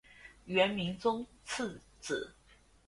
[0.45, 2.33] 元明宗次子。